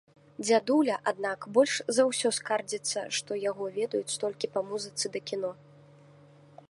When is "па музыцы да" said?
4.57-5.27